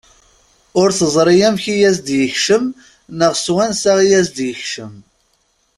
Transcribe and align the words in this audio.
Ur 0.79 0.89
teẓri 0.99 1.35
amek 1.47 1.65
i 1.73 1.75
as-d-yekcem 1.89 2.65
neɣ 3.17 3.33
s 3.43 3.45
wansa 3.53 3.93
i 4.01 4.09
as-d-yekcem. 4.19 4.93